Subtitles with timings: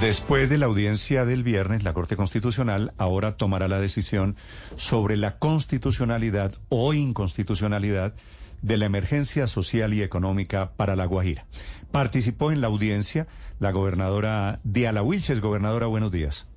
[0.00, 4.34] Después de la audiencia del viernes, la Corte Constitucional ahora tomará la decisión
[4.74, 8.12] sobre la constitucionalidad o inconstitucionalidad
[8.62, 11.46] de la emergencia social y económica para La Guajira.
[11.92, 13.28] Participó en la audiencia
[13.60, 15.40] la gobernadora Diala Wilches.
[15.40, 16.48] Gobernadora, buenos días.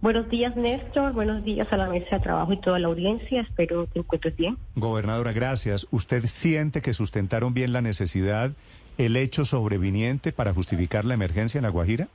[0.00, 1.12] Buenos días, Néstor.
[1.12, 3.42] Buenos días a la mesa de trabajo y toda la audiencia.
[3.42, 4.56] Espero que encuentres bien.
[4.74, 5.86] Gobernadora, gracias.
[5.90, 8.52] ¿Usted siente que sustentaron bien la necesidad,
[8.96, 12.08] el hecho sobreviniente para justificar la emergencia en La Guajira?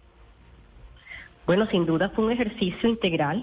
[1.47, 3.41] Bueno, sin duda fue un ejercicio integral.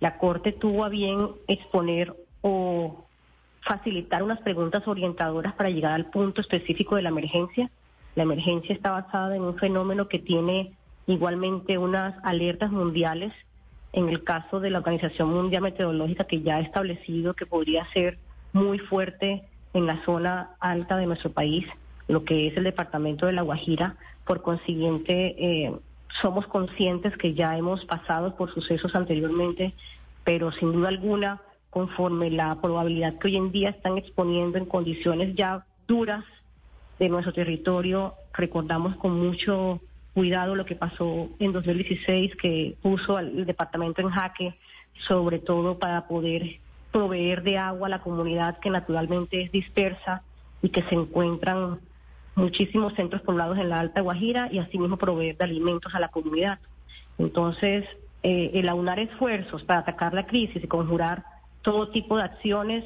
[0.00, 3.06] La Corte tuvo a bien exponer o
[3.60, 7.70] facilitar unas preguntas orientadoras para llegar al punto específico de la emergencia.
[8.16, 10.72] La emergencia está basada en un fenómeno que tiene
[11.06, 13.32] igualmente unas alertas mundiales.
[13.92, 18.18] En el caso de la Organización Mundial Meteorológica, que ya ha establecido que podría ser
[18.54, 21.64] muy fuerte en la zona alta de nuestro país,
[22.08, 23.94] lo que es el departamento de La Guajira.
[24.24, 25.72] Por consiguiente, eh,
[26.20, 29.72] somos conscientes que ya hemos pasado por sucesos anteriormente,
[30.24, 31.40] pero sin duda alguna,
[31.70, 36.24] conforme la probabilidad que hoy en día están exponiendo en condiciones ya duras
[36.98, 39.80] de nuestro territorio, recordamos con mucho
[40.14, 44.54] cuidado lo que pasó en 2016, que puso al departamento en jaque,
[45.06, 46.58] sobre todo para poder
[46.90, 50.22] proveer de agua a la comunidad que naturalmente es dispersa
[50.62, 51.80] y que se encuentran
[52.36, 56.60] muchísimos centros poblados en la Alta Guajira y asimismo proveer de alimentos a la comunidad.
[57.18, 57.84] Entonces,
[58.22, 61.24] eh, el aunar esfuerzos para atacar la crisis y conjurar
[61.62, 62.84] todo tipo de acciones,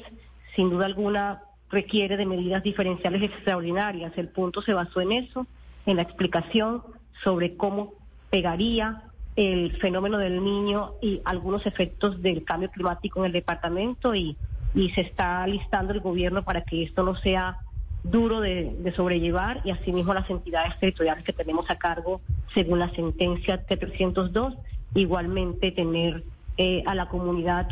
[0.55, 4.13] sin duda alguna, requiere de medidas diferenciales extraordinarias.
[4.17, 5.45] El punto se basó en eso,
[5.85, 6.81] en la explicación
[7.23, 7.93] sobre cómo
[8.29, 9.03] pegaría
[9.35, 14.35] el fenómeno del niño y algunos efectos del cambio climático en el departamento y,
[14.73, 17.57] y se está listando el gobierno para que esto no sea
[18.03, 22.21] duro de, sobrellevar y asimismo las entidades territoriales que tenemos a cargo
[22.53, 24.57] según la sentencia T302,
[24.95, 26.23] igualmente tener
[26.57, 27.69] eh, a la comunidad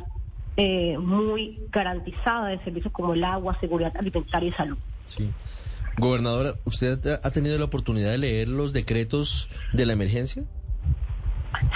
[0.56, 4.78] eh, muy garantizada de servicios como el agua, seguridad alimentaria y salud.
[5.06, 5.30] Sí.
[5.98, 10.44] Gobernadora, ¿usted ha tenido la oportunidad de leer los decretos de la emergencia?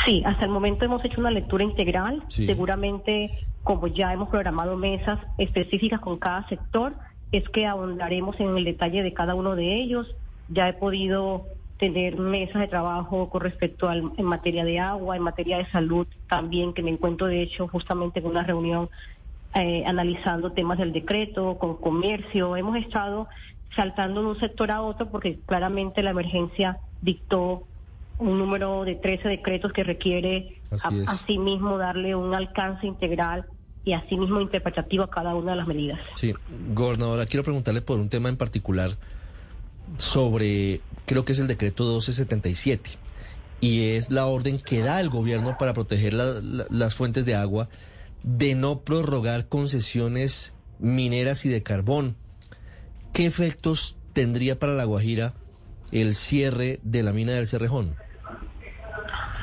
[0.05, 2.23] Sí, hasta el momento hemos hecho una lectura integral.
[2.27, 3.31] Seguramente,
[3.63, 6.93] como ya hemos programado mesas específicas con cada sector,
[7.33, 10.15] es que ahondaremos en el detalle de cada uno de ellos.
[10.49, 11.47] Ya he podido
[11.79, 16.07] tener mesas de trabajo con respecto al, en materia de agua, en materia de salud
[16.29, 18.87] también, que me encuentro de hecho justamente en una reunión
[19.55, 22.55] eh, analizando temas del decreto, con comercio.
[22.55, 23.27] Hemos estado
[23.75, 27.63] saltando de un sector a otro porque claramente la emergencia dictó
[28.19, 30.61] un número de 13 decretos que requiere
[31.07, 33.45] asimismo darle un alcance integral
[33.85, 35.99] y asimismo interpretativo a cada una de las medidas.
[36.15, 36.33] Sí,
[36.73, 38.91] gobernadora, quiero preguntarle por un tema en particular
[39.97, 42.91] sobre, creo que es el decreto 1277,
[43.59, 47.69] y es la orden que da el gobierno para proteger las fuentes de agua
[48.23, 52.15] de no prorrogar concesiones mineras y de carbón.
[53.13, 55.33] ¿Qué efectos tendría para La Guajira
[55.91, 57.95] el cierre de la mina del Cerrejón?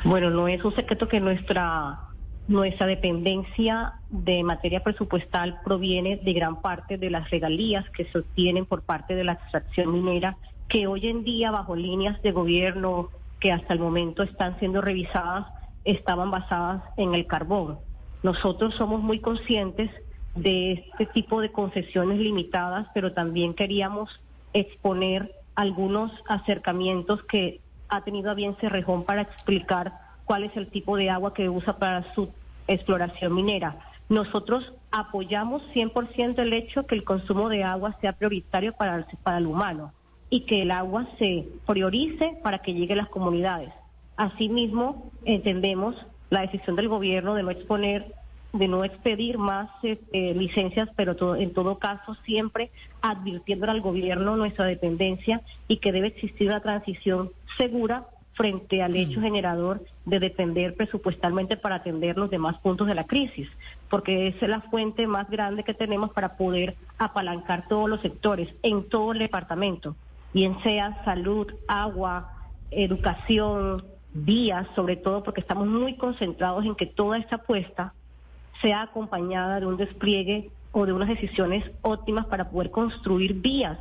[0.03, 2.10] Bueno, no es un secreto que nuestra
[2.47, 8.65] nuestra dependencia de materia presupuestal proviene de gran parte de las regalías que se obtienen
[8.65, 10.37] por parte de la extracción minera,
[10.67, 13.09] que hoy en día bajo líneas de gobierno
[13.39, 15.47] que hasta el momento están siendo revisadas,
[15.83, 17.79] estaban basadas en el carbón.
[18.23, 19.89] Nosotros somos muy conscientes
[20.35, 24.09] de este tipo de concesiones limitadas, pero también queríamos
[24.53, 29.93] exponer algunos acercamientos que ha tenido a bien Cerrejón para explicar
[30.31, 32.29] cuál es el tipo de agua que usa para su
[32.65, 33.75] exploración minera.
[34.07, 39.45] Nosotros apoyamos 100% el hecho que el consumo de agua sea prioritario para para el
[39.45, 39.91] humano
[40.29, 43.73] y que el agua se priorice para que llegue a las comunidades.
[44.15, 45.97] Asimismo, entendemos
[46.29, 48.15] la decisión del gobierno de no exponer
[48.53, 52.71] de no expedir más este, licencias, pero en todo caso siempre
[53.01, 58.05] advirtiendo al gobierno nuestra dependencia y que debe existir una transición segura
[58.41, 63.47] frente al hecho generador de depender presupuestalmente para atender los demás puntos de la crisis,
[63.87, 68.89] porque es la fuente más grande que tenemos para poder apalancar todos los sectores en
[68.89, 69.95] todo el departamento,
[70.33, 72.31] bien sea salud, agua,
[72.71, 77.93] educación, vías, sobre todo porque estamos muy concentrados en que toda esta apuesta
[78.59, 83.77] sea acompañada de un despliegue o de unas decisiones óptimas para poder construir vías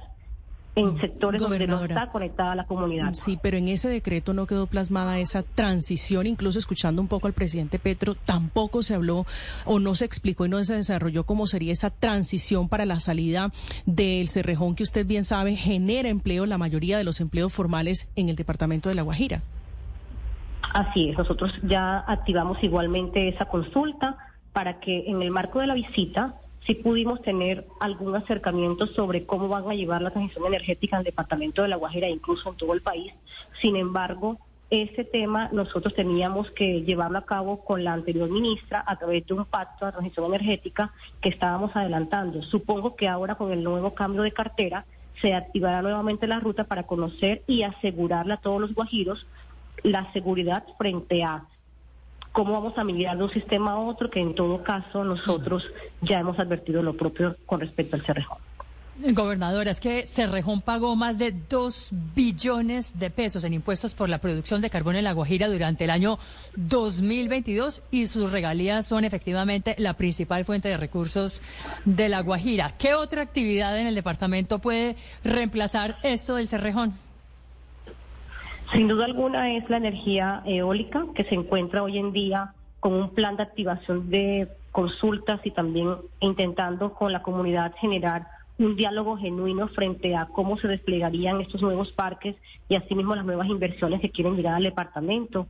[0.81, 3.12] en sectores donde no está conectada la comunidad.
[3.12, 7.32] Sí, pero en ese decreto no quedó plasmada esa transición, incluso escuchando un poco al
[7.32, 9.27] presidente Petro, tampoco se habló
[9.65, 13.53] o no se explicó y no se desarrolló cómo sería esa transición para la salida
[13.87, 18.29] del Cerrejón, que usted bien sabe genera empleo, la mayoría de los empleos formales en
[18.29, 19.43] el departamento de La Guajira.
[20.73, 24.17] Así es, nosotros ya activamos igualmente esa consulta
[24.53, 26.35] para que en el marco de la visita
[26.66, 31.06] sí pudimos tener algún acercamiento sobre cómo van a llevar la transición energética en el
[31.06, 33.12] departamento de La Guajira, incluso en todo el país.
[33.60, 34.38] Sin embargo,
[34.70, 39.34] ese tema nosotros teníamos que llevarlo a cabo con la anterior ministra a través de
[39.34, 42.42] un pacto de transición energética que estábamos adelantando.
[42.42, 44.84] Supongo que ahora con el nuevo cambio de cartera
[45.20, 49.26] se activará nuevamente la ruta para conocer y asegurarle a todos los guajiros
[49.82, 51.44] la seguridad frente a
[52.32, 55.65] cómo vamos a migrar de un sistema a otro, que en todo caso nosotros
[56.00, 58.38] ya hemos advertido lo propio con respecto al Cerrejón.
[59.03, 64.19] Gobernadora, es que Cerrejón pagó más de 2 billones de pesos en impuestos por la
[64.19, 66.19] producción de carbón en La Guajira durante el año
[66.56, 71.41] 2022 y sus regalías son efectivamente la principal fuente de recursos
[71.87, 72.75] de La Guajira.
[72.77, 77.09] ¿Qué otra actividad en el departamento puede reemplazar esto del Cerrejón?
[78.72, 83.11] Sin duda alguna es la energía eólica que se encuentra hoy en día con un
[83.11, 88.28] plan de activación de consultas y también intentando con la comunidad generar
[88.58, 92.37] un diálogo genuino frente a cómo se desplegarían estos nuevos parques
[92.69, 95.49] y asimismo las nuevas inversiones que quieren llegar al departamento.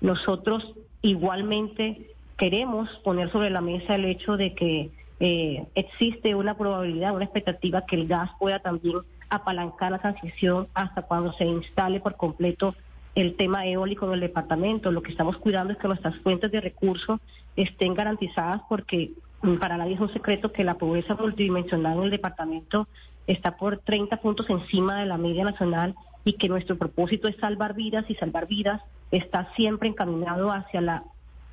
[0.00, 2.06] Nosotros igualmente
[2.36, 7.84] queremos poner sobre la mesa el hecho de que eh, existe una probabilidad, una expectativa
[7.84, 8.98] que el gas pueda también
[9.30, 12.74] apalancar la transición hasta cuando se instale por completo
[13.14, 14.92] el tema eólico en el departamento.
[14.92, 17.20] Lo que estamos cuidando es que nuestras fuentes de recursos
[17.56, 19.12] estén garantizadas porque
[19.42, 22.88] mm, para nadie es un secreto que la pobreza multidimensional en el departamento
[23.26, 25.94] está por 30 puntos encima de la media nacional
[26.24, 31.04] y que nuestro propósito es salvar vidas y salvar vidas está siempre encaminado hacia la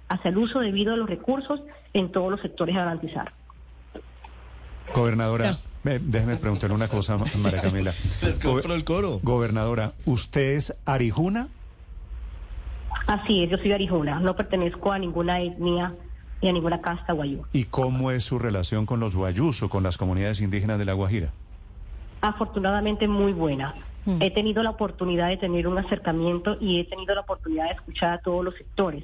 [0.10, 1.62] hacia el uso debido de los recursos
[1.94, 3.34] en todos los sectores a garantizar.
[4.96, 5.58] Gobernadora,
[6.00, 7.94] déjeme preguntarle una cosa, María Camila.
[8.22, 9.20] Les compro el coro.
[9.24, 11.48] Gobernadora, ¿usted es arijuna?
[13.08, 15.92] Así es, yo soy arijuna, no pertenezco a ninguna etnia
[16.42, 17.46] ni a ninguna casta guayú.
[17.54, 20.94] ¿Y cómo es su relación con los guayús o con las comunidades indígenas de La
[20.94, 21.32] Guajira?
[22.22, 23.76] Afortunadamente muy buena.
[24.06, 24.22] Mm.
[24.22, 28.14] He tenido la oportunidad de tener un acercamiento y he tenido la oportunidad de escuchar
[28.14, 29.04] a todos los sectores.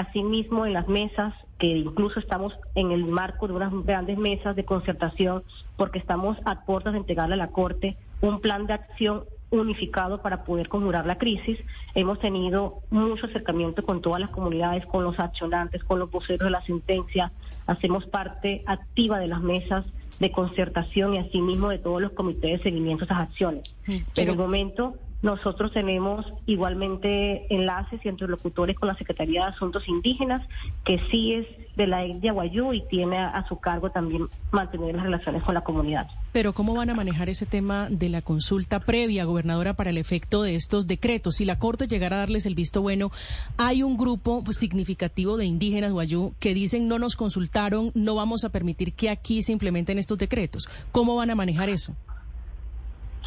[0.00, 4.64] Asimismo, en las mesas, que incluso estamos en el marco de unas grandes mesas de
[4.64, 5.42] concertación,
[5.76, 10.44] porque estamos a puertas de entregarle a la Corte un plan de acción unificado para
[10.44, 11.58] poder conjurar la crisis.
[11.94, 16.50] Hemos tenido mucho acercamiento con todas las comunidades, con los accionantes, con los voceros de
[16.50, 17.30] la sentencia.
[17.66, 19.84] Hacemos parte activa de las mesas
[20.18, 23.76] de concertación y asimismo de todos los comités de seguimiento de esas acciones.
[23.84, 24.00] Pero...
[24.16, 30.46] En el momento nosotros tenemos igualmente enlaces y interlocutores con la Secretaría de Asuntos Indígenas,
[30.84, 31.46] que sí es
[31.76, 35.62] de la etnia Guayú y tiene a, su cargo también mantener las relaciones con la
[35.62, 36.08] comunidad.
[36.32, 40.42] Pero ¿cómo van a manejar ese tema de la consulta previa, gobernadora, para el efecto
[40.42, 41.36] de estos decretos?
[41.36, 43.10] Si la Corte llegara a darles el visto bueno,
[43.56, 48.50] hay un grupo significativo de indígenas Guayú que dicen no nos consultaron, no vamos a
[48.50, 50.68] permitir que aquí se implementen estos decretos.
[50.92, 51.94] ¿Cómo van a manejar eso?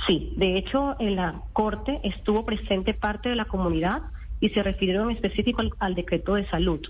[0.07, 4.01] Sí, de hecho en la Corte estuvo presente parte de la comunidad
[4.39, 6.81] y se refirieron en específico al, decreto de salud.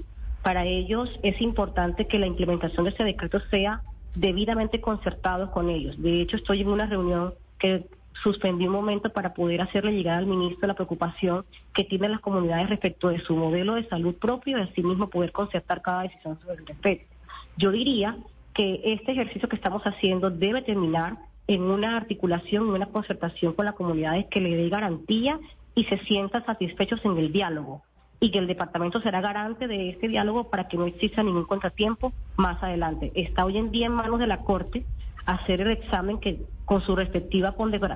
[0.41, 3.81] Para ellos es importante que la implementación de este decreto sea
[4.15, 6.01] debidamente concertado con ellos.
[6.01, 7.85] De hecho, estoy en una reunión que
[8.21, 12.69] suspendí un momento para poder hacerle llegar al ministro la preocupación que tienen las comunidades
[12.69, 16.67] respecto de su modelo de salud propio y asimismo poder concertar cada decisión sobre el
[16.67, 17.13] respecto.
[17.57, 18.17] Yo diría
[18.53, 23.65] que este ejercicio que estamos haciendo debe terminar en una articulación, en una concertación con
[23.65, 25.39] las comunidades que le dé garantía
[25.75, 27.81] y se sientan satisfechos en el diálogo
[28.19, 32.13] y que el departamento será garante de este diálogo para que no exista ningún contratiempo
[32.37, 33.11] más adelante.
[33.15, 34.85] Está hoy en día en manos de la Corte
[35.25, 37.55] hacer el examen que con su respectiva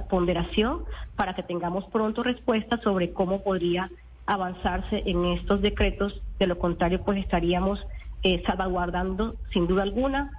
[0.10, 0.84] ponderación
[1.16, 3.89] para que tengamos pronto respuestas sobre cómo podría
[4.25, 6.22] avanzarse en estos decretos.
[6.39, 7.86] De lo contrario, pues estaríamos
[8.24, 10.32] eh, salvaguardando sin duda alguna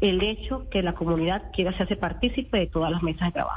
[0.00, 3.54] el hecho que la comunidad quiera hacerse partícipe de todas las mesas de trabajo.